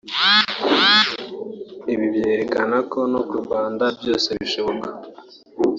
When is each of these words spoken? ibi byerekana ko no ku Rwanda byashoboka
ibi 1.93 2.05
byerekana 2.13 2.77
ko 2.91 2.99
no 3.11 3.21
ku 3.27 3.35
Rwanda 3.43 3.85
byashoboka 3.99 4.87